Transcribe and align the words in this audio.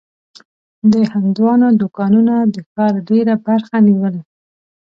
د 0.91 0.93
هندوانو 1.13 1.67
دوکانونه 1.81 2.35
د 2.53 2.55
ښار 2.69 2.93
ډېره 3.09 3.33
برخه 3.47 3.75
نیولې. 3.87 4.21